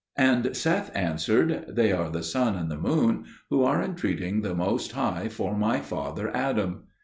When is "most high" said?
4.55-5.29